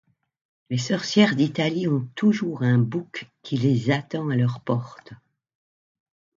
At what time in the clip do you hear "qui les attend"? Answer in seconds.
3.43-4.29